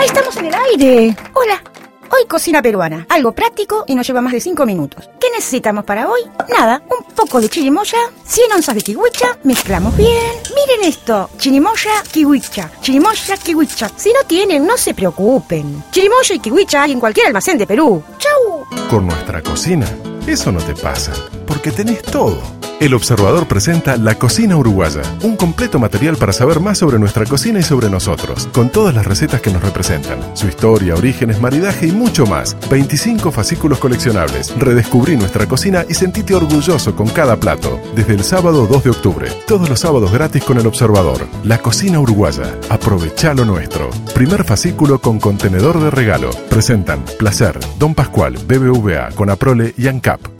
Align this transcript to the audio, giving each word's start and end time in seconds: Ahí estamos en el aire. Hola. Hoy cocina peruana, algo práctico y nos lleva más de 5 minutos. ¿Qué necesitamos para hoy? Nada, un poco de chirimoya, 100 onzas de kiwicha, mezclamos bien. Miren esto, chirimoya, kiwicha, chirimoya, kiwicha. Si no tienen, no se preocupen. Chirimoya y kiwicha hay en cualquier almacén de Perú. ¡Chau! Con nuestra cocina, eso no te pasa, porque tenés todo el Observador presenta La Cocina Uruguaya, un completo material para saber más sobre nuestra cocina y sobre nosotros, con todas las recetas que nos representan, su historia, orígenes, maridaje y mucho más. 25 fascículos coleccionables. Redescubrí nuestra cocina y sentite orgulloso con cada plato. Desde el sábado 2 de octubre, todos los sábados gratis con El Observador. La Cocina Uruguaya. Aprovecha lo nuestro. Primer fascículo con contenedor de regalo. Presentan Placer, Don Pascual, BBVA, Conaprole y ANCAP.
Ahí 0.00 0.06
estamos 0.06 0.34
en 0.38 0.46
el 0.46 0.54
aire. 0.54 1.16
Hola. 1.34 1.62
Hoy 2.10 2.26
cocina 2.26 2.62
peruana, 2.62 3.06
algo 3.10 3.32
práctico 3.32 3.84
y 3.86 3.94
nos 3.94 4.06
lleva 4.06 4.22
más 4.22 4.32
de 4.32 4.40
5 4.40 4.64
minutos. 4.64 5.10
¿Qué 5.20 5.26
necesitamos 5.30 5.84
para 5.84 6.08
hoy? 6.08 6.22
Nada, 6.48 6.82
un 6.88 7.14
poco 7.14 7.38
de 7.38 7.50
chirimoya, 7.50 7.98
100 8.24 8.52
onzas 8.52 8.74
de 8.76 8.80
kiwicha, 8.80 9.38
mezclamos 9.44 9.94
bien. 9.98 10.32
Miren 10.54 10.88
esto, 10.88 11.28
chirimoya, 11.36 11.90
kiwicha, 12.10 12.70
chirimoya, 12.80 13.36
kiwicha. 13.36 13.90
Si 13.94 14.10
no 14.10 14.20
tienen, 14.26 14.66
no 14.66 14.78
se 14.78 14.94
preocupen. 14.94 15.84
Chirimoya 15.90 16.34
y 16.34 16.38
kiwicha 16.38 16.82
hay 16.84 16.92
en 16.92 17.00
cualquier 17.00 17.26
almacén 17.26 17.58
de 17.58 17.66
Perú. 17.66 18.02
¡Chau! 18.16 18.64
Con 18.88 19.06
nuestra 19.06 19.42
cocina, 19.42 19.86
eso 20.26 20.50
no 20.50 20.60
te 20.60 20.74
pasa, 20.74 21.12
porque 21.46 21.72
tenés 21.72 22.02
todo 22.04 22.59
el 22.80 22.94
Observador 22.94 23.46
presenta 23.46 23.98
La 23.98 24.14
Cocina 24.14 24.56
Uruguaya, 24.56 25.02
un 25.22 25.36
completo 25.36 25.78
material 25.78 26.16
para 26.16 26.32
saber 26.32 26.60
más 26.60 26.78
sobre 26.78 26.98
nuestra 26.98 27.26
cocina 27.26 27.58
y 27.58 27.62
sobre 27.62 27.90
nosotros, 27.90 28.48
con 28.54 28.70
todas 28.70 28.94
las 28.94 29.06
recetas 29.06 29.42
que 29.42 29.50
nos 29.50 29.62
representan, 29.62 30.18
su 30.34 30.48
historia, 30.48 30.94
orígenes, 30.94 31.42
maridaje 31.42 31.88
y 31.88 31.92
mucho 31.92 32.24
más. 32.24 32.56
25 32.70 33.30
fascículos 33.32 33.78
coleccionables. 33.78 34.58
Redescubrí 34.58 35.18
nuestra 35.18 35.46
cocina 35.46 35.84
y 35.90 35.94
sentite 35.94 36.34
orgulloso 36.34 36.96
con 36.96 37.08
cada 37.08 37.36
plato. 37.36 37.78
Desde 37.94 38.14
el 38.14 38.24
sábado 38.24 38.66
2 38.66 38.84
de 38.84 38.90
octubre, 38.90 39.28
todos 39.46 39.68
los 39.68 39.80
sábados 39.80 40.10
gratis 40.10 40.42
con 40.42 40.58
El 40.58 40.66
Observador. 40.66 41.26
La 41.44 41.58
Cocina 41.58 42.00
Uruguaya. 42.00 42.58
Aprovecha 42.70 43.34
lo 43.34 43.44
nuestro. 43.44 43.90
Primer 44.14 44.42
fascículo 44.44 45.00
con 45.00 45.20
contenedor 45.20 45.78
de 45.80 45.90
regalo. 45.90 46.30
Presentan 46.48 47.04
Placer, 47.18 47.58
Don 47.78 47.94
Pascual, 47.94 48.38
BBVA, 48.38 49.10
Conaprole 49.10 49.74
y 49.76 49.86
ANCAP. 49.86 50.39